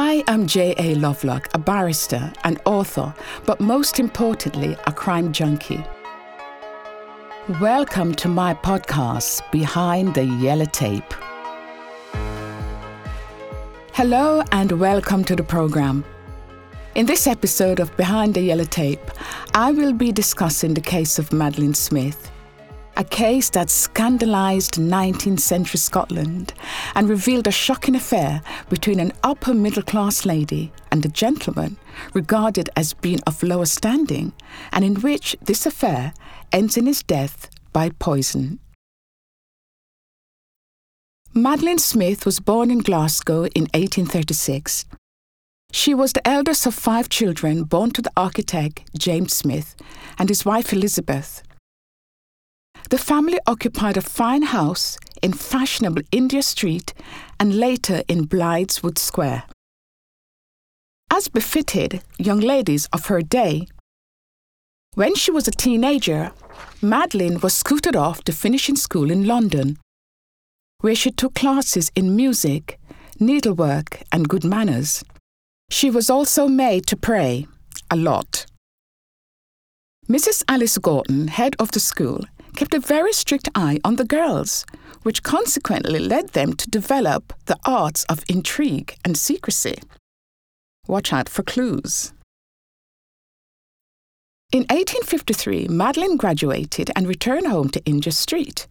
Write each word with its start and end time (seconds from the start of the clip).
I 0.00 0.22
am 0.28 0.46
J.A. 0.46 0.94
Lovelock, 0.94 1.48
a 1.54 1.58
barrister, 1.58 2.32
an 2.44 2.56
author, 2.64 3.12
but 3.44 3.58
most 3.58 3.98
importantly, 3.98 4.76
a 4.86 4.92
crime 4.92 5.32
junkie. 5.32 5.84
Welcome 7.60 8.14
to 8.14 8.28
my 8.28 8.54
podcast, 8.54 9.42
Behind 9.50 10.14
the 10.14 10.24
Yellow 10.24 10.66
Tape. 10.66 11.12
Hello, 13.92 14.44
and 14.52 14.70
welcome 14.70 15.24
to 15.24 15.34
the 15.34 15.42
program. 15.42 16.04
In 16.94 17.04
this 17.04 17.26
episode 17.26 17.80
of 17.80 17.96
Behind 17.96 18.34
the 18.34 18.42
Yellow 18.42 18.66
Tape, 18.66 19.10
I 19.52 19.72
will 19.72 19.92
be 19.92 20.12
discussing 20.12 20.74
the 20.74 20.80
case 20.80 21.18
of 21.18 21.32
Madeleine 21.32 21.74
Smith 21.74 22.30
a 22.98 23.04
case 23.04 23.48
that 23.50 23.70
scandalised 23.70 24.74
19th 24.74 25.38
century 25.38 25.78
Scotland 25.78 26.52
and 26.96 27.08
revealed 27.08 27.46
a 27.46 27.52
shocking 27.52 27.94
affair 27.94 28.42
between 28.68 28.98
an 28.98 29.12
upper 29.22 29.54
middle 29.54 29.84
class 29.84 30.26
lady 30.26 30.72
and 30.90 31.04
a 31.06 31.08
gentleman 31.08 31.76
regarded 32.12 32.68
as 32.74 32.94
being 32.94 33.20
of 33.24 33.42
lower 33.44 33.66
standing, 33.66 34.32
and 34.72 34.84
in 34.84 34.96
which 34.96 35.36
this 35.40 35.64
affair 35.64 36.12
ends 36.50 36.76
in 36.76 36.86
his 36.86 37.04
death 37.04 37.48
by 37.72 37.90
poison. 38.00 38.58
Madeleine 41.32 41.78
Smith 41.78 42.26
was 42.26 42.40
born 42.40 42.68
in 42.68 42.80
Glasgow 42.80 43.44
in 43.54 43.68
1836. 43.74 44.86
She 45.70 45.94
was 45.94 46.14
the 46.14 46.26
eldest 46.26 46.66
of 46.66 46.74
five 46.74 47.08
children 47.08 47.62
born 47.62 47.92
to 47.92 48.02
the 48.02 48.10
architect 48.16 48.90
James 48.98 49.34
Smith 49.34 49.76
and 50.18 50.28
his 50.28 50.44
wife 50.44 50.72
Elizabeth. 50.72 51.42
The 52.90 52.96
family 52.96 53.38
occupied 53.46 53.98
a 53.98 54.00
fine 54.00 54.40
house 54.42 54.96
in 55.22 55.34
fashionable 55.34 56.02
India 56.10 56.42
Street 56.42 56.94
and 57.38 57.60
later 57.60 58.02
in 58.08 58.26
Blythswood 58.26 58.96
Square. 58.96 59.42
As 61.10 61.28
befitted 61.28 62.02
young 62.18 62.40
ladies 62.40 62.86
of 62.86 63.06
her 63.06 63.20
day, 63.20 63.66
when 64.94 65.14
she 65.14 65.30
was 65.30 65.46
a 65.46 65.50
teenager, 65.50 66.32
Madeleine 66.80 67.40
was 67.40 67.52
scooted 67.52 67.94
off 67.94 68.24
to 68.24 68.32
finishing 68.32 68.76
school 68.76 69.10
in 69.10 69.26
London, 69.26 69.76
where 70.80 70.94
she 70.94 71.10
took 71.10 71.34
classes 71.34 71.92
in 71.94 72.16
music, 72.16 72.78
needlework, 73.20 74.02
and 74.10 74.30
good 74.30 74.44
manners. 74.44 75.04
She 75.70 75.90
was 75.90 76.08
also 76.08 76.48
made 76.48 76.86
to 76.86 76.96
pray 76.96 77.46
a 77.90 77.96
lot. 77.96 78.46
Mrs. 80.08 80.42
Alice 80.48 80.78
Gorton, 80.78 81.28
head 81.28 81.54
of 81.58 81.72
the 81.72 81.80
school, 81.80 82.24
kept 82.58 82.74
a 82.74 82.80
very 82.80 83.12
strict 83.12 83.48
eye 83.54 83.78
on 83.84 83.94
the 83.96 84.04
girls, 84.04 84.66
which 85.04 85.22
consequently 85.22 86.00
led 86.00 86.30
them 86.30 86.52
to 86.54 86.68
develop 86.68 87.32
the 87.46 87.56
arts 87.64 88.02
of 88.06 88.24
intrigue 88.28 88.96
and 89.04 89.16
secrecy. 89.16 89.78
Watch 90.88 91.12
out 91.12 91.28
for 91.28 91.44
clues. 91.44 92.12
In 94.50 94.62
1853, 94.70 95.68
Madeleine 95.68 96.16
graduated 96.16 96.90
and 96.96 97.06
returned 97.06 97.46
home 97.46 97.68
to 97.68 97.84
India 97.84 98.10
Street. 98.10 98.66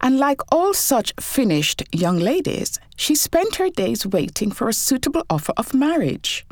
And 0.00 0.18
like 0.18 0.40
all 0.50 0.74
such 0.74 1.14
finished 1.20 1.84
young 1.92 2.18
ladies, 2.18 2.80
she 2.96 3.14
spent 3.14 3.54
her 3.56 3.70
days 3.70 4.04
waiting 4.04 4.50
for 4.50 4.68
a 4.68 4.72
suitable 4.72 5.22
offer 5.30 5.52
of 5.56 5.74
marriage. 5.74 6.44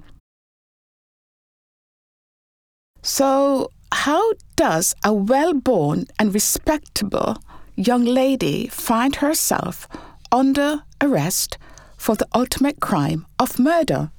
So, 3.02 3.70
how 3.92 4.32
does 4.56 4.94
a 5.04 5.12
well 5.12 5.54
born 5.54 6.06
and 6.18 6.34
respectable 6.34 7.42
young 7.76 8.04
lady 8.04 8.68
find 8.68 9.16
herself 9.16 9.88
under 10.32 10.82
arrest 11.00 11.58
for 11.96 12.14
the 12.16 12.26
ultimate 12.34 12.80
crime 12.80 13.26
of 13.38 13.58
murder? 13.58 14.10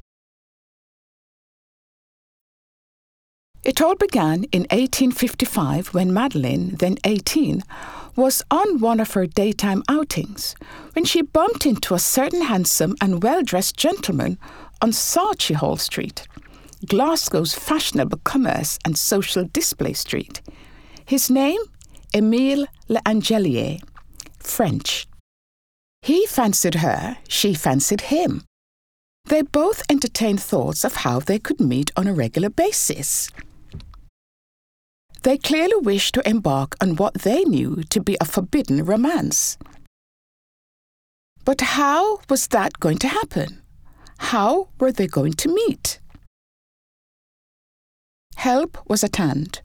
It 3.63 3.79
all 3.79 3.95
began 3.95 4.45
in 4.45 4.61
1855 4.71 5.93
when 5.93 6.11
Madeleine, 6.11 6.75
then 6.77 6.97
18, 7.03 7.61
was 8.15 8.43
on 8.49 8.79
one 8.79 8.99
of 8.99 9.13
her 9.13 9.27
daytime 9.27 9.83
outings 9.87 10.55
when 10.93 11.05
she 11.05 11.21
bumped 11.21 11.65
into 11.65 11.93
a 11.93 11.99
certain 11.99 12.41
handsome 12.41 12.95
and 12.99 13.21
well 13.21 13.43
dressed 13.43 13.77
gentleman 13.77 14.39
on 14.81 14.91
Hall 14.91 15.77
Street. 15.77 16.27
Glasgow's 16.87 17.53
fashionable 17.53 18.19
commerce 18.23 18.79
and 18.83 18.97
social 18.97 19.45
display 19.53 19.93
street. 19.93 20.41
His 21.05 21.29
name, 21.29 21.61
Emile 22.13 22.65
L'Angelier, 22.89 23.77
French. 24.39 25.07
He 26.01 26.25
fancied 26.25 26.75
her, 26.75 27.17
she 27.27 27.53
fancied 27.53 28.01
him. 28.01 28.43
They 29.25 29.43
both 29.43 29.83
entertained 29.89 30.41
thoughts 30.41 30.83
of 30.83 30.95
how 30.95 31.19
they 31.19 31.37
could 31.37 31.59
meet 31.59 31.91
on 31.95 32.07
a 32.07 32.13
regular 32.13 32.49
basis. 32.49 33.29
They 35.23 35.37
clearly 35.37 35.77
wished 35.79 36.15
to 36.15 36.27
embark 36.27 36.75
on 36.81 36.95
what 36.95 37.13
they 37.13 37.43
knew 37.43 37.83
to 37.91 38.01
be 38.01 38.17
a 38.19 38.25
forbidden 38.25 38.83
romance. 38.83 39.57
But 41.45 41.61
how 41.61 42.19
was 42.29 42.47
that 42.47 42.79
going 42.79 42.97
to 42.99 43.07
happen? 43.07 43.61
How 44.17 44.69
were 44.79 44.91
they 44.91 45.07
going 45.07 45.33
to 45.33 45.53
meet? 45.53 46.00
Help 48.41 48.79
was 48.87 49.03
at 49.03 49.17
hand. 49.17 49.61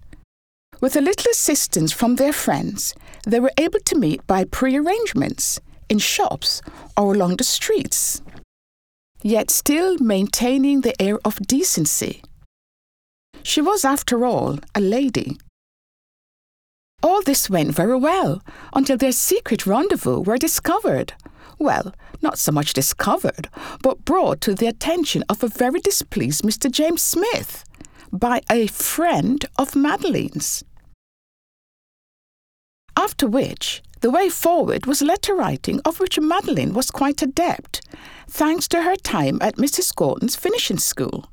With 0.82 0.96
a 0.96 1.00
little 1.00 1.30
assistance 1.30 1.92
from 1.92 2.16
their 2.16 2.32
friends, 2.34 2.94
they 3.26 3.40
were 3.40 3.56
able 3.56 3.80
to 3.80 3.98
meet 3.98 4.26
by 4.26 4.44
prearrangements 4.44 5.58
in 5.88 5.98
shops 5.98 6.60
or 6.94 7.14
along 7.14 7.36
the 7.36 7.44
streets, 7.44 8.20
yet 9.22 9.50
still 9.50 9.96
maintaining 9.98 10.82
the 10.82 10.92
air 11.00 11.18
of 11.24 11.38
decency. 11.46 12.22
She 13.42 13.62
was, 13.62 13.82
after 13.82 14.26
all, 14.26 14.58
a 14.74 14.80
lady. 14.82 15.38
All 17.02 17.22
this 17.22 17.48
went 17.48 17.74
very 17.74 17.96
well 17.96 18.42
until 18.74 18.98
their 18.98 19.12
secret 19.12 19.64
rendezvous 19.64 20.20
were 20.20 20.36
discovered. 20.36 21.14
Well, 21.58 21.94
not 22.20 22.38
so 22.38 22.52
much 22.52 22.74
discovered, 22.74 23.48
but 23.82 24.04
brought 24.04 24.42
to 24.42 24.54
the 24.54 24.66
attention 24.66 25.24
of 25.30 25.42
a 25.42 25.48
very 25.48 25.80
displeased 25.80 26.44
Mr. 26.44 26.70
James 26.70 27.00
Smith 27.00 27.64
by 28.16 28.40
a 28.50 28.66
friend 28.66 29.44
of 29.58 29.74
Madeleine's. 29.76 30.64
After 32.96 33.26
which, 33.26 33.82
the 34.00 34.10
way 34.10 34.28
forward 34.28 34.86
was 34.86 35.02
letter 35.02 35.34
writing, 35.34 35.80
of 35.84 36.00
which 36.00 36.18
Madeleine 36.18 36.74
was 36.74 36.90
quite 36.90 37.22
adept, 37.22 37.80
thanks 38.28 38.68
to 38.68 38.82
her 38.82 38.96
time 38.96 39.38
at 39.40 39.56
Mrs. 39.56 39.94
Gorton's 39.94 40.36
finishing 40.36 40.78
school. 40.78 41.30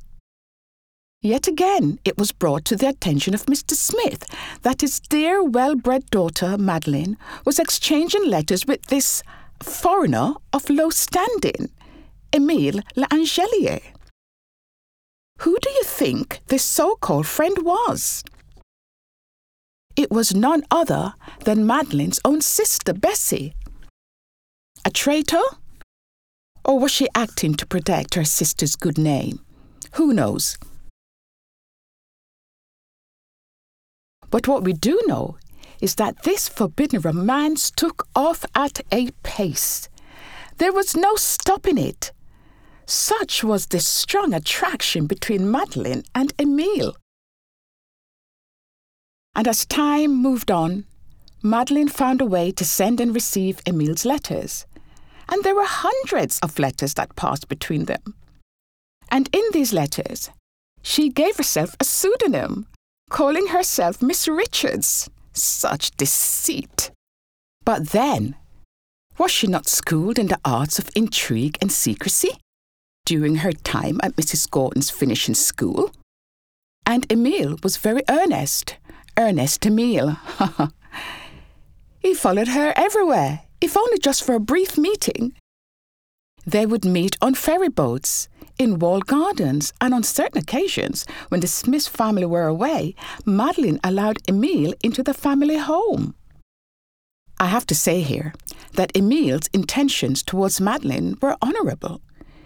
Yet 1.21 1.47
again, 1.47 1.99
it 2.03 2.17
was 2.17 2.33
brought 2.33 2.65
to 2.65 2.75
the 2.75 2.89
attention 2.89 3.33
of 3.33 3.45
Mr. 3.45 3.71
Smith 3.71 4.25
that 4.63 4.81
his 4.81 4.99
dear, 4.99 5.41
well 5.41 5.75
bred 5.75 6.05
daughter, 6.09 6.57
Madeleine, 6.57 7.17
was 7.45 7.59
exchanging 7.59 8.29
letters 8.29 8.67
with 8.67 8.87
this 8.87 9.23
foreigner 9.61 10.33
of 10.51 10.69
low 10.69 10.89
standing, 10.89 11.71
Emile 12.33 12.81
L'Angelier. 12.97 13.79
Who 15.39 15.57
do 15.61 15.69
you 15.69 15.83
think 15.83 16.41
this 16.47 16.63
so 16.63 16.95
called 16.95 17.27
friend 17.27 17.57
was? 17.61 18.23
It 19.95 20.09
was 20.09 20.33
none 20.33 20.63
other 20.71 21.13
than 21.45 21.67
Madeleine's 21.67 22.19
own 22.25 22.41
sister, 22.41 22.93
Bessie. 22.93 23.53
A 24.85 24.89
traitor? 24.89 25.41
Or 26.65 26.79
was 26.79 26.91
she 26.91 27.07
acting 27.13 27.55
to 27.55 27.65
protect 27.65 28.15
her 28.15 28.23
sister's 28.25 28.75
good 28.75 28.97
name? 28.97 29.39
Who 29.93 30.13
knows? 30.13 30.57
But 34.29 34.47
what 34.47 34.63
we 34.63 34.73
do 34.73 34.99
know 35.05 35.37
is 35.79 35.95
that 35.95 36.23
this 36.23 36.49
forbidden 36.49 37.01
romance 37.01 37.69
took 37.69 38.07
off 38.15 38.45
at 38.55 38.81
a 38.91 39.11
pace. 39.21 39.89
There 40.57 40.73
was 40.73 40.95
no 40.95 41.15
stopping 41.15 41.77
it. 41.77 42.11
Such 42.85 43.43
was 43.43 43.67
the 43.67 43.79
strong 43.79 44.33
attraction 44.33 45.07
between 45.07 45.49
Madeleine 45.49 46.03
and 46.13 46.33
Emile. 46.39 46.95
And 49.35 49.47
as 49.47 49.65
time 49.65 50.15
moved 50.15 50.51
on, 50.51 50.85
Madeleine 51.41 51.87
found 51.89 52.21
a 52.21 52.25
way 52.25 52.51
to 52.51 52.65
send 52.65 52.99
and 52.99 53.13
receive 53.13 53.61
Emile's 53.65 54.05
letters. 54.05 54.65
And 55.29 55.43
there 55.43 55.55
were 55.55 55.65
hundreds 55.65 56.39
of 56.39 56.59
letters 56.59 56.93
that 56.95 57.15
passed 57.15 57.47
between 57.47 57.85
them. 57.85 58.15
And 59.09 59.29
in 59.33 59.43
these 59.51 59.73
letters, 59.73 60.29
she 60.81 61.09
gave 61.09 61.37
herself 61.37 61.75
a 61.79 61.83
pseudonym, 61.83 62.67
calling 63.09 63.47
herself 63.47 64.01
Miss 64.01 64.27
Richards. 64.27 65.09
Such 65.33 65.91
deceit! 65.91 66.91
But 67.65 67.89
then, 67.89 68.35
was 69.17 69.31
she 69.31 69.47
not 69.47 69.67
schooled 69.67 70.19
in 70.19 70.27
the 70.27 70.39
arts 70.43 70.79
of 70.79 70.89
intrigue 70.95 71.57
and 71.61 71.71
secrecy? 71.71 72.37
During 73.05 73.37
her 73.37 73.51
time 73.51 73.99
at 74.01 74.15
Mrs. 74.15 74.49
Gorton's 74.49 74.89
finishing 74.89 75.35
school. 75.35 75.91
And 76.85 77.05
Emile 77.11 77.57
was 77.63 77.77
very 77.77 78.03
earnest, 78.09 78.77
Earnest 79.17 79.65
Emile. 79.65 80.19
he 81.99 82.13
followed 82.13 82.49
her 82.49 82.73
everywhere, 82.75 83.41
if 83.61 83.77
only 83.77 83.99
just 83.99 84.23
for 84.23 84.35
a 84.35 84.39
brief 84.39 84.77
meeting. 84.77 85.33
They 86.45 86.65
would 86.65 86.83
meet 86.85 87.17
on 87.21 87.35
ferry 87.35 87.69
boats, 87.69 88.27
in 88.57 88.79
walled 88.79 89.07
gardens, 89.07 89.73
and 89.81 89.93
on 89.93 90.03
certain 90.03 90.39
occasions, 90.39 91.05
when 91.29 91.41
the 91.41 91.47
Smith 91.47 91.87
family 91.87 92.25
were 92.25 92.47
away, 92.47 92.95
Madeleine 93.25 93.79
allowed 93.83 94.19
Emile 94.27 94.73
into 94.83 95.03
the 95.03 95.13
family 95.13 95.57
home. 95.57 96.15
I 97.39 97.47
have 97.47 97.65
to 97.67 97.75
say 97.75 98.01
here 98.01 98.33
that 98.73 98.91
Emile's 98.95 99.49
intentions 99.53 100.23
towards 100.23 100.61
Madeleine 100.61 101.17
were 101.21 101.35
honourable. 101.41 102.01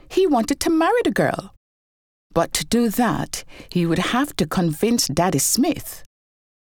He 0.09 0.27
wanted 0.27 0.59
to 0.61 0.69
marry 0.69 1.01
the 1.03 1.11
girl. 1.11 1.53
But 2.33 2.53
to 2.53 2.65
do 2.65 2.89
that, 2.89 3.43
he 3.69 3.85
would 3.85 3.99
have 3.99 4.35
to 4.35 4.45
convince 4.45 5.07
Daddy 5.07 5.39
Smith, 5.39 6.03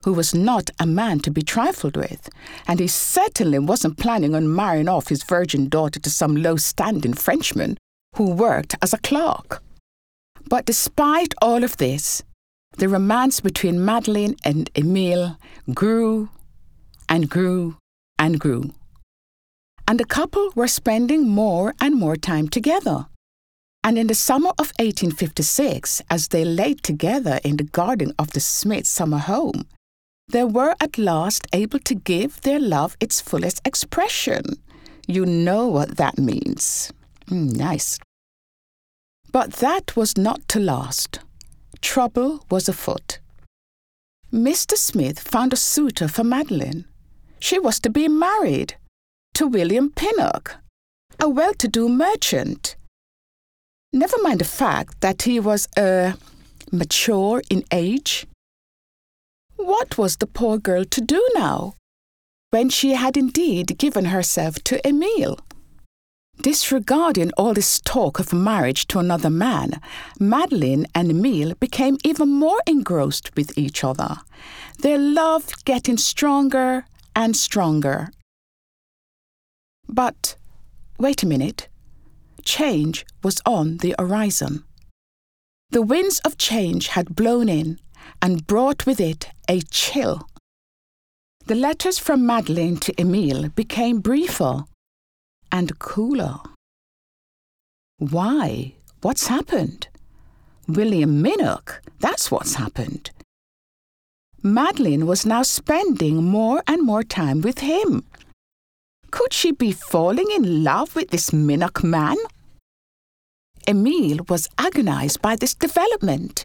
who 0.06 0.14
was 0.14 0.34
not 0.34 0.70
a 0.80 0.86
man 0.86 1.20
to 1.20 1.32
be 1.32 1.42
trifled 1.42 1.98
with, 1.98 2.30
and 2.68 2.80
he 2.80 2.88
certainly 2.88 3.60
wasn't 3.60 3.98
planning 3.98 4.34
on 4.34 4.56
marrying 4.56 4.88
off 4.88 5.10
his 5.10 5.24
virgin 5.24 5.68
daughter 5.68 6.00
to 6.00 6.10
some 6.10 6.36
low 6.36 6.56
standing 6.56 7.14
Frenchman 7.14 7.78
who 8.16 8.32
worked 8.32 8.76
as 8.82 8.94
a 8.94 8.98
clerk. 9.00 9.62
But 10.50 10.66
despite 10.66 11.34
all 11.42 11.64
of 11.64 11.78
this, 11.78 12.24
the 12.78 12.88
romance 12.88 13.42
between 13.42 13.84
Madeleine 13.84 14.36
and 14.46 14.70
Emile 14.78 15.38
grew 15.74 16.30
and 17.10 17.30
grew 17.30 17.76
and 18.18 18.40
grew. 18.40 18.74
And 19.88 20.00
the 20.00 20.06
couple 20.06 20.52
were 20.56 20.68
spending 20.68 21.28
more 21.28 21.74
and 21.82 21.96
more 21.96 22.16
time 22.16 22.48
together. 22.48 23.08
And 23.88 23.98
in 23.98 24.08
the 24.08 24.16
summer 24.16 24.50
of 24.60 24.74
1856, 24.80 26.02
as 26.10 26.28
they 26.28 26.44
lay 26.44 26.74
together 26.74 27.40
in 27.46 27.56
the 27.56 27.64
garden 27.64 28.12
of 28.20 28.32
the 28.32 28.42
Smiths' 28.42 28.90
summer 28.90 29.18
home, 29.18 29.66
they 30.28 30.44
were 30.44 30.76
at 30.82 30.98
last 30.98 31.48
able 31.54 31.80
to 31.80 31.96
give 31.96 32.42
their 32.42 32.60
love 32.60 32.98
its 33.00 33.22
fullest 33.22 33.66
expression. 33.66 34.44
You 35.08 35.26
know 35.26 35.68
what 35.68 35.96
that 35.96 36.18
means. 36.18 36.92
Mm, 37.32 37.56
nice. 37.56 37.98
But 39.32 39.54
that 39.64 39.96
was 39.96 40.18
not 40.18 40.46
to 40.50 40.60
last. 40.60 41.20
Trouble 41.80 42.44
was 42.52 42.68
afoot. 42.68 43.20
Mr. 44.34 44.76
Smith 44.76 45.18
found 45.18 45.54
a 45.54 45.56
suitor 45.56 46.10
for 46.10 46.26
Madeleine. 46.26 46.84
She 47.40 47.58
was 47.58 47.80
to 47.80 47.90
be 47.90 48.10
married 48.10 48.76
to 49.36 49.48
William 49.48 49.94
Minnoch, 49.96 50.58
a 51.22 51.30
well 51.30 51.54
to 51.54 51.70
do 51.70 51.88
merchant 51.88 52.76
Never 53.98 54.18
mind 54.22 54.42
the 54.42 54.46
fact 54.46 55.02
that 55.02 55.24
he 55.24 55.40
was 55.40 55.68
uh, 55.76 56.14
mature 56.72 57.42
in 57.50 57.64
age. 57.72 58.28
What 59.56 59.98
was 59.98 60.18
the 60.18 60.28
poor 60.28 60.60
girl 60.60 60.86
to 60.86 61.02
do 61.02 61.28
now, 61.34 61.74
when 62.52 62.70
she 62.70 62.94
had 62.94 63.18
indeed 63.18 63.80
given 63.80 64.06
herself 64.06 64.64
to 64.66 64.88
Emile? 64.88 65.40
Disregarding 66.40 67.32
all 67.38 67.56
this 67.56 67.82
talk 67.86 68.20
of 68.20 68.32
marriage 68.32 68.86
to 68.90 69.00
another 69.00 69.32
man, 69.32 69.82
Madeleine 70.20 70.86
and 70.94 71.10
Emile 71.10 71.56
became 71.60 71.98
even 72.04 72.30
more 72.30 72.62
engrossed 72.68 73.36
with 73.36 73.58
each 73.58 73.84
other, 73.84 74.18
their 74.78 75.00
love 75.00 75.50
getting 75.66 75.98
stronger 75.98 76.86
and 77.16 77.36
stronger. 77.36 78.12
But 79.90 80.36
wait 81.00 81.24
a 81.24 81.26
minute 81.26 81.68
change 82.48 83.06
was 83.24 83.42
on 83.46 83.78
the 83.78 83.94
horizon. 84.00 84.64
The 85.70 85.82
winds 85.82 86.20
of 86.20 86.38
change 86.38 86.88
had 86.96 87.14
blown 87.14 87.50
in 87.50 87.80
and 88.22 88.48
brought 88.48 88.86
with 88.86 89.02
it 89.02 89.30
a 89.50 89.60
chill. 89.70 90.28
The 91.46 91.56
letters 91.56 92.00
from 92.00 92.26
Madeleine 92.26 92.78
to 92.78 92.94
Emile 93.00 93.50
became 93.50 94.00
briefer 94.00 94.64
and 95.52 95.78
cooler. 95.78 96.40
Why? 98.00 98.76
What's 99.02 99.28
happened? 99.28 99.90
William 100.68 101.22
Minnoch, 101.22 101.82
that's 102.00 102.32
what's 102.32 102.56
happened. 102.56 103.12
Madeleine 104.42 105.06
was 105.06 105.26
now 105.26 105.44
spending 105.44 106.24
more 106.24 106.64
and 106.68 106.82
more 106.82 107.04
time 107.04 107.42
with 107.42 107.60
him. 107.60 108.04
Could 109.12 109.34
she 109.34 109.52
be 109.52 109.72
falling 109.72 110.30
in 110.32 110.64
love 110.64 110.96
with 110.96 111.10
this 111.10 111.34
Minnoch 111.34 111.84
man? 111.84 112.18
Emile 113.68 114.20
was 114.30 114.48
agonized 114.58 115.22
by 115.22 115.36
this 115.36 115.54
development. 115.54 116.44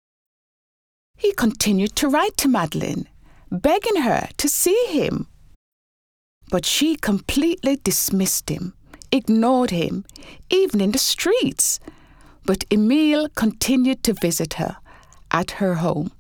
He 1.17 1.33
continued 1.33 1.95
to 1.97 2.09
write 2.09 2.37
to 2.39 2.49
Madeleine, 2.49 3.09
begging 3.51 4.03
her 4.03 4.29
to 4.39 4.49
see 4.49 4.87
him. 4.89 5.29
But 6.51 6.67
she 6.67 6.97
completely 6.97 7.77
dismissed 7.77 8.51
him, 8.51 8.75
ignored 9.13 9.71
him, 9.71 10.05
even 10.51 10.81
in 10.81 10.91
the 10.91 10.99
streets. 10.99 11.79
But 12.45 12.65
Emile 12.73 13.29
continued 13.37 14.03
to 14.03 14.15
visit 14.15 14.55
her 14.55 14.79
at 15.31 15.53
her 15.53 15.77
home, 15.77 16.11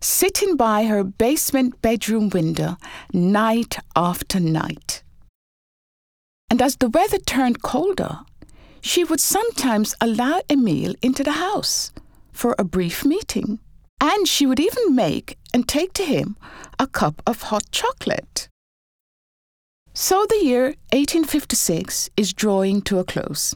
sitting 0.00 0.56
by 0.56 0.84
her 0.84 1.02
basement 1.02 1.82
bedroom 1.82 2.28
window 2.28 2.76
night 3.12 3.78
after 3.96 4.38
night. 4.38 5.02
And 6.48 6.62
as 6.62 6.76
the 6.76 6.88
weather 6.88 7.18
turned 7.18 7.62
colder, 7.62 8.20
she 8.86 9.02
would 9.04 9.20
sometimes 9.20 9.94
allow 10.00 10.40
Emile 10.48 10.94
into 11.02 11.24
the 11.24 11.32
house 11.32 11.92
for 12.32 12.54
a 12.58 12.64
brief 12.64 13.04
meeting, 13.04 13.58
and 14.00 14.28
she 14.28 14.46
would 14.46 14.60
even 14.60 14.94
make 14.94 15.36
and 15.52 15.66
take 15.66 15.92
to 15.94 16.04
him 16.04 16.36
a 16.78 16.86
cup 16.86 17.20
of 17.26 17.42
hot 17.42 17.64
chocolate. 17.72 18.48
So 19.92 20.26
the 20.28 20.44
year 20.44 20.64
1856 20.92 22.10
is 22.16 22.32
drawing 22.32 22.82
to 22.82 22.98
a 22.98 23.04
close, 23.04 23.54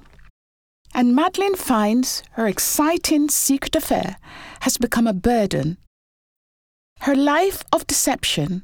and 0.95 1.15
Madeleine 1.15 1.55
finds 1.55 2.23
her 2.33 2.47
exciting 2.47 3.29
secret 3.29 3.77
affair 3.77 4.17
has 4.63 4.79
become 4.79 5.07
a 5.07 5.13
burden. 5.13 5.77
Her 7.01 7.15
life 7.15 7.63
of 7.73 7.87
deception 7.87 8.63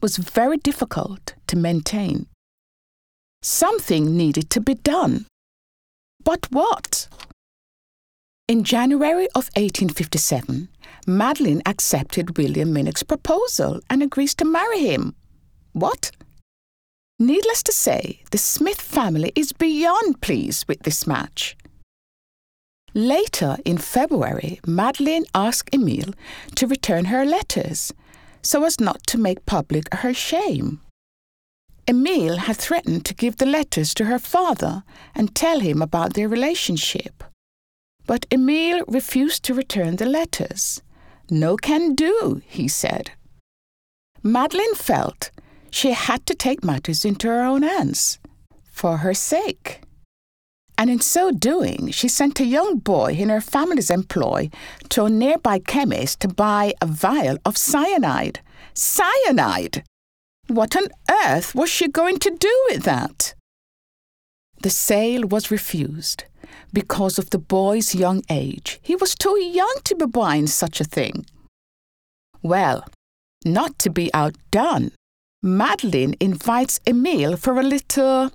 was 0.00 0.18
very 0.18 0.58
difficult 0.58 1.34
to 1.48 1.56
maintain. 1.56 2.26
Something 3.42 4.16
needed 4.16 4.50
to 4.50 4.60
be 4.60 4.74
done. 4.74 5.26
But 6.26 6.50
what? 6.50 7.06
In 8.48 8.64
January 8.64 9.26
of 9.36 9.48
1857, 9.54 10.68
Madeleine 11.06 11.62
accepted 11.64 12.36
William 12.36 12.72
Minnoch's 12.72 13.04
proposal 13.04 13.80
and 13.88 14.02
agrees 14.02 14.34
to 14.34 14.44
marry 14.44 14.80
him. 14.80 15.14
What? 15.72 16.10
Needless 17.20 17.62
to 17.62 17.72
say, 17.72 18.24
the 18.32 18.38
Smith 18.38 18.80
family 18.80 19.30
is 19.36 19.52
beyond 19.52 20.20
pleased 20.20 20.66
with 20.66 20.80
this 20.82 21.06
match. 21.06 21.56
Later 22.92 23.58
in 23.64 23.78
February, 23.78 24.58
Madeleine 24.66 25.26
asked 25.32 25.72
Emile 25.72 26.12
to 26.56 26.66
return 26.66 27.04
her 27.04 27.24
letters 27.24 27.92
so 28.42 28.64
as 28.64 28.80
not 28.80 29.06
to 29.06 29.18
make 29.18 29.46
public 29.46 29.94
her 29.94 30.12
shame. 30.12 30.80
Emile 31.88 32.38
had 32.38 32.56
threatened 32.56 33.04
to 33.04 33.14
give 33.14 33.36
the 33.36 33.46
letters 33.46 33.94
to 33.94 34.06
her 34.06 34.18
father 34.18 34.82
and 35.14 35.34
tell 35.34 35.60
him 35.60 35.80
about 35.80 36.14
their 36.14 36.28
relationship. 36.28 37.22
But 38.06 38.26
Emile 38.32 38.82
refused 38.88 39.44
to 39.44 39.54
return 39.54 39.96
the 39.96 40.06
letters. 40.06 40.82
No 41.30 41.56
can 41.56 41.94
do, 41.94 42.42
he 42.44 42.66
said. 42.68 43.12
Madeleine 44.22 44.74
felt 44.74 45.30
she 45.70 45.92
had 45.92 46.26
to 46.26 46.34
take 46.34 46.64
matters 46.64 47.04
into 47.04 47.28
her 47.28 47.42
own 47.42 47.62
hands 47.62 48.18
for 48.70 48.98
her 48.98 49.14
sake. 49.14 49.80
And 50.78 50.90
in 50.90 51.00
so 51.00 51.30
doing, 51.30 51.90
she 51.90 52.08
sent 52.08 52.40
a 52.40 52.44
young 52.44 52.78
boy 52.78 53.12
in 53.12 53.28
her 53.28 53.40
family's 53.40 53.90
employ 53.90 54.50
to 54.90 55.04
a 55.04 55.10
nearby 55.10 55.58
chemist 55.58 56.20
to 56.20 56.28
buy 56.28 56.74
a 56.82 56.86
vial 56.86 57.38
of 57.44 57.56
cyanide. 57.56 58.40
Cyanide! 58.74 59.84
What 60.48 60.76
on 60.76 60.84
earth 61.24 61.54
was 61.54 61.70
she 61.70 61.88
going 61.88 62.18
to 62.20 62.30
do 62.30 62.66
with 62.70 62.84
that? 62.84 63.34
The 64.62 64.70
sale 64.70 65.26
was 65.26 65.50
refused 65.50 66.24
because 66.72 67.18
of 67.18 67.30
the 67.30 67.38
boy's 67.38 67.94
young 67.94 68.22
age. 68.30 68.78
He 68.82 68.96
was 68.96 69.14
too 69.14 69.38
young 69.40 69.74
to 69.84 69.94
be 69.94 70.06
buying 70.06 70.46
such 70.46 70.80
a 70.80 70.84
thing. 70.84 71.26
Well, 72.42 72.84
not 73.44 73.78
to 73.80 73.90
be 73.90 74.12
outdone, 74.14 74.92
Madeleine 75.42 76.14
invites 76.20 76.80
Emile 76.86 77.36
for 77.36 77.58
a 77.58 77.62
little 77.62 78.30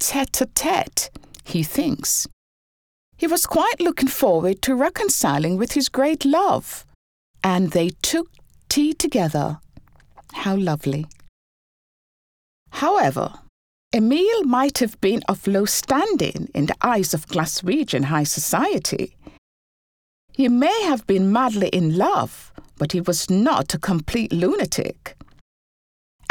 tete 0.00 0.40
a 0.40 0.46
tete, 0.46 1.10
he 1.44 1.62
thinks. 1.62 2.26
He 3.16 3.26
was 3.26 3.46
quite 3.46 3.80
looking 3.80 4.08
forward 4.08 4.62
to 4.62 4.74
reconciling 4.74 5.56
with 5.56 5.72
his 5.72 5.88
great 5.88 6.24
love, 6.24 6.86
and 7.42 7.72
they 7.72 7.90
took 8.02 8.30
tea 8.68 8.92
together. 8.94 9.58
How 10.32 10.56
lovely. 10.56 11.06
However, 12.70 13.34
Emile 13.94 14.44
might 14.44 14.78
have 14.78 15.00
been 15.00 15.22
of 15.28 15.46
low 15.46 15.64
standing 15.64 16.48
in 16.54 16.66
the 16.66 16.76
eyes 16.82 17.14
of 17.14 17.26
Glaswegian 17.26 18.04
high 18.04 18.24
society. 18.24 19.16
He 20.32 20.48
may 20.48 20.82
have 20.84 21.06
been 21.06 21.32
madly 21.32 21.68
in 21.68 21.96
love, 21.96 22.52
but 22.76 22.92
he 22.92 23.00
was 23.00 23.28
not 23.30 23.74
a 23.74 23.78
complete 23.78 24.32
lunatic. 24.32 25.16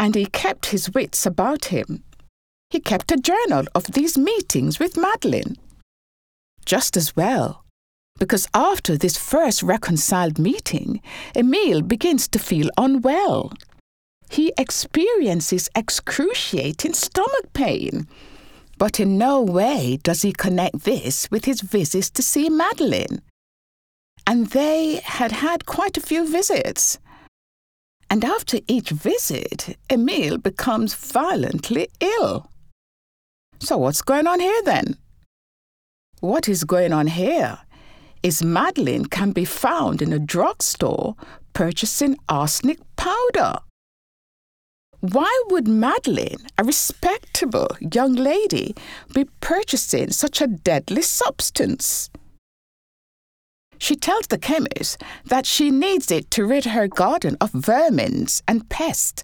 And 0.00 0.14
he 0.14 0.26
kept 0.26 0.66
his 0.66 0.90
wits 0.94 1.26
about 1.26 1.66
him. 1.66 2.04
He 2.70 2.80
kept 2.80 3.10
a 3.10 3.16
journal 3.16 3.66
of 3.74 3.92
these 3.92 4.16
meetings 4.16 4.78
with 4.78 4.96
Madeleine. 4.96 5.56
just 6.64 6.96
as 6.96 7.16
well. 7.16 7.64
Because 8.18 8.46
after 8.52 8.96
this 8.98 9.16
first 9.16 9.62
reconciled 9.62 10.38
meeting, 10.38 11.00
Emile 11.34 11.82
begins 11.82 12.28
to 12.28 12.38
feel 12.38 12.68
unwell. 12.76 13.52
He 14.30 14.52
experiences 14.58 15.70
excruciating 15.74 16.94
stomach 16.94 17.52
pain. 17.52 18.06
But 18.76 19.00
in 19.00 19.18
no 19.18 19.40
way 19.40 19.98
does 20.02 20.22
he 20.22 20.32
connect 20.32 20.84
this 20.84 21.28
with 21.30 21.44
his 21.44 21.60
visits 21.60 22.10
to 22.10 22.22
see 22.22 22.48
Madeleine. 22.48 23.22
And 24.26 24.48
they 24.48 25.00
had 25.04 25.32
had 25.32 25.66
quite 25.66 25.96
a 25.96 26.02
few 26.02 26.30
visits. 26.30 26.98
And 28.10 28.24
after 28.24 28.58
each 28.68 28.90
visit, 28.90 29.76
Emile 29.90 30.38
becomes 30.38 30.94
violently 30.94 31.88
ill. 32.00 32.50
So, 33.58 33.76
what's 33.76 34.02
going 34.02 34.26
on 34.26 34.40
here 34.40 34.62
then? 34.64 34.96
What 36.20 36.48
is 36.48 36.64
going 36.64 36.92
on 36.92 37.06
here 37.08 37.58
is 38.22 38.42
Madeleine 38.42 39.06
can 39.06 39.32
be 39.32 39.44
found 39.44 40.02
in 40.02 40.12
a 40.12 40.18
drugstore 40.18 41.16
purchasing 41.52 42.16
arsenic 42.28 42.78
powder. 42.96 43.58
Why 45.00 45.42
would 45.48 45.68
Madeleine, 45.68 46.44
a 46.58 46.64
respectable 46.64 47.68
young 47.80 48.14
lady, 48.14 48.74
be 49.14 49.26
purchasing 49.40 50.10
such 50.10 50.40
a 50.40 50.48
deadly 50.48 51.02
substance? 51.02 52.10
She 53.78 53.94
tells 53.94 54.26
the 54.26 54.38
chemist 54.38 55.00
that 55.24 55.46
she 55.46 55.70
needs 55.70 56.10
it 56.10 56.32
to 56.32 56.44
rid 56.44 56.64
her 56.64 56.88
garden 56.88 57.36
of 57.40 57.52
vermins 57.52 58.42
and 58.48 58.68
pests. 58.68 59.22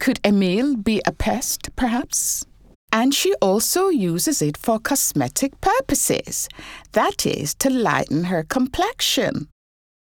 Could 0.00 0.20
Emile 0.24 0.76
be 0.76 1.02
a 1.06 1.12
pest, 1.12 1.76
perhaps? 1.76 2.46
And 2.90 3.12
she 3.12 3.34
also 3.42 3.88
uses 3.88 4.40
it 4.40 4.56
for 4.56 4.78
cosmetic 4.78 5.60
purposes, 5.60 6.48
that 6.92 7.26
is, 7.26 7.54
to 7.56 7.68
lighten 7.68 8.24
her 8.24 8.42
complexion. 8.42 9.48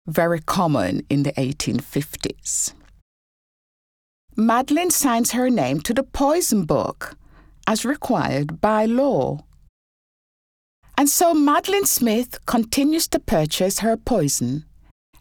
Very 0.07 0.41
common 0.41 1.05
in 1.09 1.23
the 1.23 1.31
1850s. 1.33 2.73
Madeleine 4.39 4.89
signs 4.89 5.31
her 5.31 5.49
name 5.49 5.81
to 5.81 5.93
the 5.93 6.03
poison 6.03 6.65
book, 6.65 7.17
as 7.67 7.83
required 7.85 8.61
by 8.61 8.85
law. 8.85 9.39
And 10.97 11.09
so 11.09 11.33
Madeleine 11.33 11.85
Smith 11.85 12.45
continues 12.45 13.07
to 13.09 13.19
purchase 13.19 13.79
her 13.79 13.97
poison, 13.97 14.65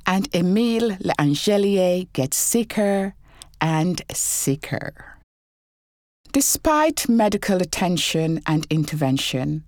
and 0.06 0.28
Emile 0.34 0.96
L'Angelier 1.00 2.04
gets 2.12 2.36
sicker 2.36 3.14
and 3.60 4.02
sicker. 4.12 5.18
Despite 6.32 7.08
medical 7.08 7.60
attention 7.60 8.40
and 8.46 8.66
intervention, 8.70 9.64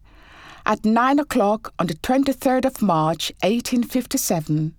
at 0.67 0.85
9 0.85 1.19
o'clock 1.19 1.73
on 1.79 1.87
the 1.89 1.95
23rd 1.95 2.67
of 2.67 2.83
March 2.83 3.33
1857, 3.43 4.75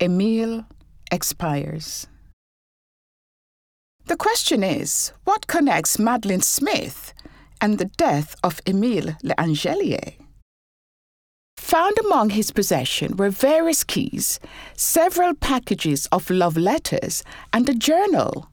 Emile 0.00 0.66
expires. 1.10 2.06
The 4.06 4.16
question 4.16 4.62
is 4.62 5.12
what 5.24 5.46
connects 5.46 5.98
Madeleine 5.98 6.42
Smith 6.42 7.14
and 7.60 7.78
the 7.78 7.86
death 7.86 8.36
of 8.42 8.60
Emile 8.66 9.16
Le 9.22 9.34
L'Angelier? 9.38 10.14
Found 11.56 11.98
among 11.98 12.30
his 12.30 12.50
possession 12.50 13.16
were 13.16 13.30
various 13.30 13.84
keys, 13.84 14.38
several 14.76 15.34
packages 15.34 16.06
of 16.12 16.28
love 16.30 16.56
letters, 16.56 17.24
and 17.52 17.68
a 17.68 17.74
journal 17.74 18.50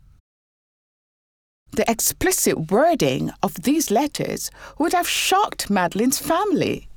the 1.74 1.90
explicit 1.90 2.70
wording 2.70 3.32
of 3.42 3.64
these 3.64 3.90
letters 3.90 4.52
would 4.78 4.92
have 4.92 5.08
shocked 5.08 5.70
Madeleine's 5.70 6.20
family. 6.20 6.90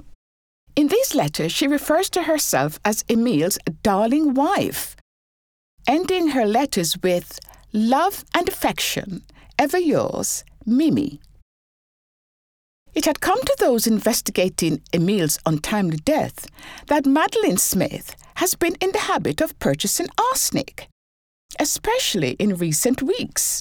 In 0.75 0.89
these 0.89 1.15
letters, 1.15 1.53
she 1.53 1.69
refers 1.69 2.11
to 2.11 2.25
herself 2.25 2.81
as 2.85 3.05
Emile's 3.09 3.57
darling 3.85 4.35
wife, 4.35 4.97
ending 5.87 6.29
her 6.29 6.45
letters 6.45 6.99
with 7.03 7.39
love 7.75 8.25
and 8.33 8.49
affection, 8.49 9.23
ever 9.59 9.79
yours, 9.79 10.45
Mimi. 10.65 11.21
It 12.95 13.05
had 13.05 13.21
come 13.21 13.41
to 13.41 13.57
those 13.59 13.89
investigating 13.89 14.81
Emile's 14.93 15.41
untimely 15.45 15.97
death 15.97 16.47
that 16.87 17.05
Madeleine 17.05 17.57
Smith 17.57 18.15
has 18.37 18.55
been 18.55 18.77
in 18.81 18.93
the 18.93 19.11
habit 19.11 19.41
of 19.41 19.59
purchasing 19.59 20.07
arsenic, 20.31 20.89
especially 21.59 22.37
in 22.39 22.55
recent 22.55 23.03
weeks. 23.03 23.61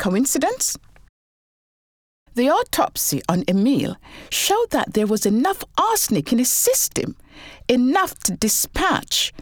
Coincidence? 0.00 0.76
The 2.34 2.50
autopsy 2.50 3.22
on 3.28 3.44
Emile 3.48 3.96
showed 4.30 4.70
that 4.70 4.94
there 4.94 5.06
was 5.06 5.24
enough 5.24 5.62
arsenic 5.78 6.32
in 6.32 6.38
his 6.38 6.50
system, 6.50 7.16
enough 7.68 8.18
to 8.24 8.32
dispatch 8.32 9.32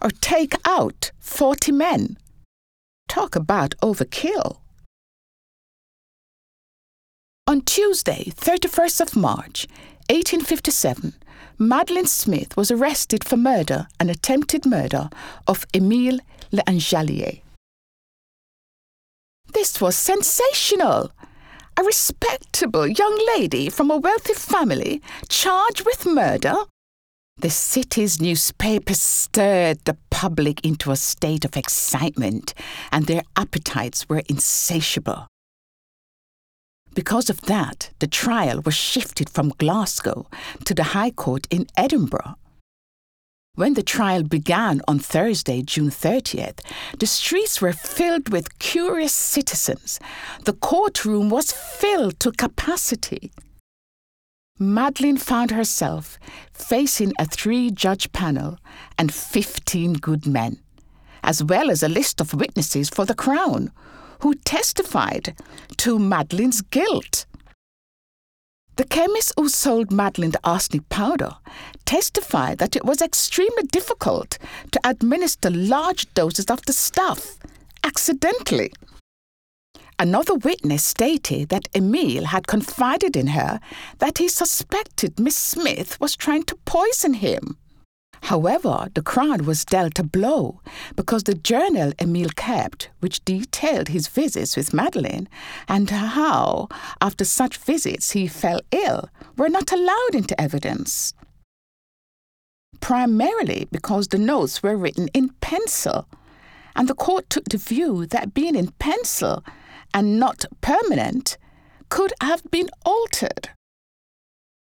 or 0.00 0.10
take 0.10 0.54
out 0.64 1.10
40 1.18 1.72
men. 1.72 2.16
Talk 3.12 3.36
about 3.36 3.74
overkill. 3.82 4.56
On 7.46 7.60
Tuesday, 7.60 8.32
31st 8.34 9.02
of 9.02 9.16
March, 9.16 9.66
1857, 10.08 11.12
Madeleine 11.58 12.06
Smith 12.06 12.56
was 12.56 12.70
arrested 12.70 13.22
for 13.22 13.36
murder 13.36 13.86
and 14.00 14.10
attempted 14.10 14.64
murder 14.64 15.10
of 15.46 15.66
Emile 15.74 16.20
L'Angelier. 16.52 17.42
This 19.52 19.78
was 19.78 19.94
sensational. 19.94 21.12
A 21.78 21.82
respectable 21.82 22.86
young 22.86 23.26
lady 23.36 23.68
from 23.68 23.90
a 23.90 23.98
wealthy 23.98 24.32
family 24.32 25.02
charged 25.28 25.84
with 25.84 26.06
murder? 26.06 26.54
The 27.38 27.50
city's 27.50 28.20
newspapers 28.20 29.00
stirred 29.00 29.84
the 29.84 29.96
public 30.10 30.64
into 30.64 30.90
a 30.90 30.96
state 30.96 31.44
of 31.44 31.56
excitement, 31.56 32.54
and 32.92 33.06
their 33.06 33.22
appetites 33.36 34.08
were 34.08 34.22
insatiable. 34.28 35.26
Because 36.94 37.30
of 37.30 37.40
that, 37.42 37.90
the 38.00 38.06
trial 38.06 38.60
was 38.60 38.74
shifted 38.74 39.30
from 39.30 39.54
Glasgow 39.58 40.26
to 40.64 40.74
the 40.74 40.92
High 40.94 41.10
Court 41.10 41.46
in 41.50 41.66
Edinburgh. 41.76 42.36
When 43.54 43.74
the 43.74 43.82
trial 43.82 44.22
began 44.22 44.80
on 44.86 44.98
Thursday, 44.98 45.62
June 45.62 45.90
30th, 45.90 46.60
the 46.98 47.06
streets 47.06 47.60
were 47.60 47.72
filled 47.72 48.28
with 48.28 48.58
curious 48.58 49.12
citizens. 49.12 50.00
The 50.44 50.54
courtroom 50.54 51.28
was 51.28 51.52
filled 51.52 52.20
to 52.20 52.32
capacity. 52.32 53.32
Madeleine 54.58 55.16
found 55.16 55.50
herself 55.50 56.18
facing 56.52 57.12
a 57.18 57.24
three 57.24 57.70
judge 57.70 58.12
panel 58.12 58.58
and 58.98 59.12
15 59.12 59.94
good 59.94 60.26
men, 60.26 60.60
as 61.24 61.42
well 61.42 61.70
as 61.70 61.82
a 61.82 61.88
list 61.88 62.20
of 62.20 62.34
witnesses 62.34 62.88
for 62.88 63.04
the 63.04 63.14
Crown, 63.14 63.72
who 64.20 64.34
testified 64.34 65.34
to 65.78 65.98
Madeleine's 65.98 66.60
guilt. 66.62 67.26
The 68.76 68.84
chemist 68.84 69.32
who 69.36 69.48
sold 69.48 69.90
Madeleine 69.90 70.30
the 70.30 70.40
arsenic 70.44 70.88
powder 70.88 71.32
testified 71.84 72.58
that 72.58 72.76
it 72.76 72.84
was 72.84 73.02
extremely 73.02 73.64
difficult 73.64 74.38
to 74.70 74.80
administer 74.84 75.50
large 75.50 76.12
doses 76.14 76.46
of 76.46 76.64
the 76.66 76.72
stuff 76.72 77.38
accidentally. 77.84 78.72
Another 80.02 80.34
witness 80.34 80.82
stated 80.82 81.50
that 81.50 81.68
Emile 81.76 82.24
had 82.24 82.48
confided 82.48 83.16
in 83.16 83.28
her 83.28 83.60
that 84.00 84.18
he 84.18 84.26
suspected 84.26 85.20
Miss 85.20 85.36
Smith 85.36 86.00
was 86.00 86.16
trying 86.16 86.42
to 86.46 86.56
poison 86.64 87.14
him. 87.14 87.56
However, 88.22 88.88
the 88.96 89.02
Crown 89.02 89.46
was 89.46 89.64
dealt 89.64 90.00
a 90.00 90.02
blow 90.02 90.60
because 90.96 91.22
the 91.22 91.34
journal 91.34 91.92
Emile 92.00 92.30
kept, 92.34 92.90
which 92.98 93.24
detailed 93.24 93.90
his 93.90 94.08
visits 94.08 94.56
with 94.56 94.74
Madeleine 94.74 95.28
and 95.68 95.88
how, 95.88 96.66
after 97.00 97.24
such 97.24 97.56
visits, 97.58 98.10
he 98.10 98.26
fell 98.26 98.60
ill, 98.72 99.08
were 99.36 99.48
not 99.48 99.70
allowed 99.70 100.14
into 100.14 100.40
evidence. 100.40 101.14
Primarily 102.80 103.68
because 103.70 104.08
the 104.08 104.18
notes 104.18 104.64
were 104.64 104.76
written 104.76 105.06
in 105.14 105.28
pencil, 105.40 106.08
and 106.74 106.88
the 106.88 106.94
court 106.94 107.30
took 107.30 107.44
the 107.44 107.56
view 107.56 108.04
that 108.06 108.34
being 108.34 108.56
in 108.56 108.72
pencil 108.80 109.44
and 109.94 110.18
not 110.18 110.44
permanent 110.60 111.38
could 111.88 112.12
have 112.20 112.42
been 112.50 112.68
altered. 112.84 113.50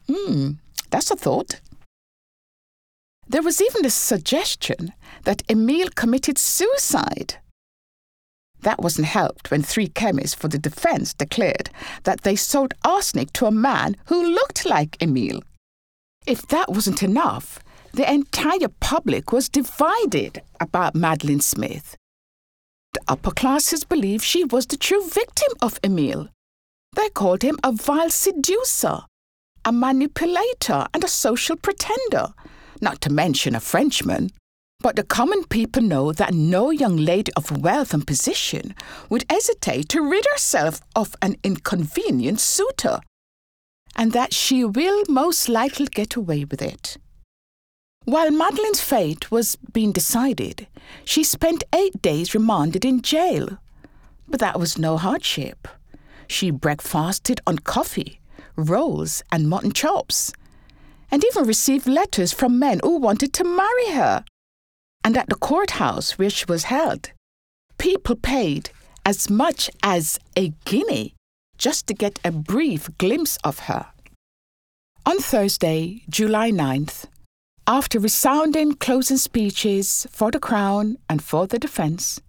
Hmm, 0.09 0.51
that's 0.89 1.11
a 1.11 1.15
thought. 1.15 1.61
There 3.27 3.41
was 3.41 3.61
even 3.61 3.85
a 3.85 3.89
suggestion 3.89 4.93
that 5.23 5.43
Emile 5.49 5.87
committed 5.95 6.37
suicide. 6.37 7.35
That 8.61 8.81
wasn't 8.81 9.07
helped 9.07 9.49
when 9.49 9.63
three 9.63 9.87
chemists 9.87 10.35
for 10.35 10.47
the 10.47 10.59
defense 10.59 11.13
declared 11.13 11.69
that 12.03 12.21
they 12.21 12.35
sold 12.35 12.73
arsenic 12.83 13.31
to 13.33 13.45
a 13.45 13.51
man 13.51 13.95
who 14.05 14.33
looked 14.35 14.65
like 14.65 15.01
Emile. 15.01 15.41
If 16.27 16.47
that 16.47 16.69
wasn't 16.69 17.01
enough, 17.01 17.59
the 17.93 18.11
entire 18.11 18.69
public 18.79 19.31
was 19.31 19.49
divided 19.49 20.41
about 20.59 20.95
Madeleine 20.95 21.41
Smith. 21.41 21.95
The 22.93 23.01
upper 23.07 23.31
classes 23.31 23.83
believed 23.83 24.23
she 24.23 24.43
was 24.43 24.65
the 24.65 24.77
true 24.77 25.07
victim 25.07 25.53
of 25.61 25.79
Emile. 25.83 26.29
They 26.95 27.09
called 27.09 27.41
him 27.41 27.57
a 27.63 27.71
vile 27.71 28.09
seducer, 28.09 29.01
a 29.63 29.71
manipulator, 29.71 30.87
and 30.93 31.03
a 31.03 31.07
social 31.07 31.55
pretender, 31.55 32.33
not 32.81 32.99
to 33.01 33.09
mention 33.09 33.55
a 33.55 33.61
Frenchman. 33.61 34.31
But 34.81 34.95
the 34.95 35.03
common 35.03 35.45
people 35.45 35.83
know 35.83 36.11
that 36.11 36.33
no 36.33 36.71
young 36.71 36.97
lady 36.97 37.31
of 37.37 37.61
wealth 37.61 37.93
and 37.93 38.05
position 38.05 38.75
would 39.09 39.25
hesitate 39.29 39.87
to 39.89 40.01
rid 40.01 40.25
herself 40.31 40.81
of 40.95 41.15
an 41.21 41.37
inconvenient 41.43 42.39
suitor, 42.39 42.99
and 43.95 44.11
that 44.11 44.33
she 44.33 44.65
will 44.65 45.03
most 45.07 45.47
likely 45.47 45.85
get 45.85 46.15
away 46.15 46.45
with 46.45 46.61
it. 46.61 46.97
While 48.05 48.31
Madeleine's 48.31 48.81
fate 48.81 49.29
was 49.29 49.57
being 49.73 49.91
decided, 49.91 50.67
she 51.05 51.23
spent 51.23 51.63
eight 51.73 52.01
days 52.01 52.33
remanded 52.33 52.83
in 52.83 53.03
jail. 53.03 53.59
But 54.27 54.39
that 54.39 54.59
was 54.59 54.77
no 54.77 54.97
hardship. 54.97 55.67
She 56.27 56.49
breakfasted 56.49 57.41
on 57.45 57.59
coffee, 57.59 58.19
rolls, 58.55 59.21
and 59.31 59.47
mutton 59.47 59.71
chops, 59.71 60.33
and 61.11 61.23
even 61.23 61.45
received 61.45 61.85
letters 61.85 62.33
from 62.33 62.57
men 62.57 62.79
who 62.83 62.97
wanted 62.97 63.33
to 63.33 63.43
marry 63.43 63.91
her. 63.91 64.25
And 65.03 65.15
at 65.15 65.29
the 65.29 65.35
courthouse 65.35 66.17
where 66.17 66.29
she 66.29 66.45
was 66.47 66.65
held, 66.65 67.11
people 67.77 68.15
paid 68.15 68.71
as 69.05 69.29
much 69.29 69.69
as 69.83 70.17
a 70.35 70.53
guinea 70.65 71.13
just 71.57 71.85
to 71.87 71.93
get 71.93 72.19
a 72.23 72.31
brief 72.31 72.89
glimpse 72.97 73.37
of 73.43 73.59
her. 73.59 73.87
On 75.05 75.19
Thursday, 75.19 76.03
July 76.09 76.51
9th, 76.51 77.05
after 77.67 77.99
resounding 77.99 78.73
closing 78.73 79.17
speeches 79.17 80.07
for 80.09 80.31
the 80.31 80.39
Crown 80.39 80.97
and 81.09 81.23
for 81.23 81.47
the 81.47 81.59
defence, 81.59 82.19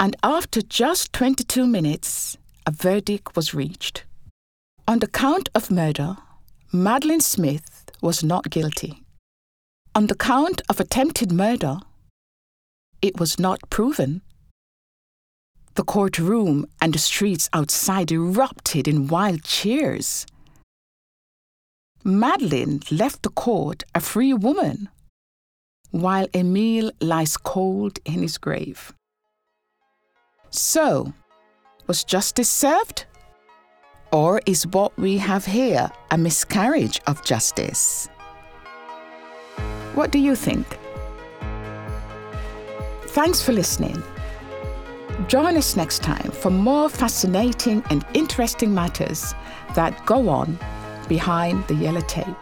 and 0.00 0.16
after 0.22 0.62
just 0.62 1.12
22 1.12 1.66
minutes, 1.66 2.36
a 2.66 2.70
verdict 2.70 3.36
was 3.36 3.54
reached. 3.54 4.04
On 4.86 5.00
the 5.00 5.06
count 5.06 5.48
of 5.54 5.70
murder, 5.70 6.16
Madeleine 6.72 7.20
Smith 7.20 7.90
was 8.00 8.22
not 8.22 8.50
guilty. 8.50 9.02
On 9.94 10.06
the 10.06 10.14
count 10.14 10.62
of 10.68 10.80
attempted 10.80 11.32
murder, 11.32 11.80
it 13.02 13.18
was 13.18 13.38
not 13.38 13.68
proven. 13.70 14.22
The 15.74 15.84
courtroom 15.84 16.66
and 16.80 16.92
the 16.92 16.98
streets 16.98 17.48
outside 17.52 18.10
erupted 18.10 18.88
in 18.88 19.08
wild 19.08 19.44
cheers. 19.44 20.26
Madeleine 22.08 22.80
left 22.90 23.22
the 23.22 23.28
court 23.28 23.84
a 23.94 24.00
free 24.00 24.32
woman, 24.32 24.88
while 25.90 26.26
Emile 26.34 26.90
lies 27.02 27.36
cold 27.36 27.98
in 28.06 28.22
his 28.22 28.38
grave. 28.38 28.94
So, 30.48 31.12
was 31.86 32.04
justice 32.04 32.48
served? 32.48 33.04
Or 34.10 34.40
is 34.46 34.66
what 34.66 34.96
we 34.96 35.18
have 35.18 35.44
here 35.44 35.90
a 36.10 36.16
miscarriage 36.16 36.98
of 37.06 37.22
justice? 37.26 38.08
What 39.94 40.10
do 40.10 40.18
you 40.18 40.34
think? 40.34 40.66
Thanks 43.08 43.42
for 43.42 43.52
listening. 43.52 44.02
Join 45.26 45.58
us 45.58 45.76
next 45.76 46.02
time 46.02 46.30
for 46.30 46.48
more 46.48 46.88
fascinating 46.88 47.84
and 47.90 48.02
interesting 48.14 48.72
matters 48.72 49.34
that 49.74 50.06
go 50.06 50.30
on 50.30 50.58
behind 51.08 51.66
the 51.66 51.74
yellow 51.74 52.02
tape. 52.02 52.36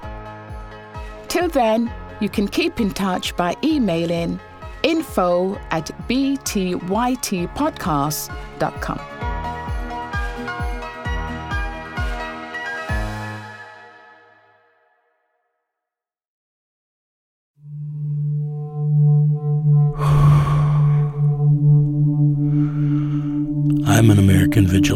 Till 1.29 1.49
then, 1.49 1.91
you 2.21 2.29
can 2.29 2.49
keep 2.49 2.81
in 2.81 2.91
touch 2.91 3.37
by 3.37 3.55
emailing 3.63 4.41
info 4.83 5.55
at 5.71 5.87
btytpodcast.com. 6.09 9.01
I'm 23.89 24.11
an 24.11 24.19
American 24.19 24.67
vigilante. 24.67 24.96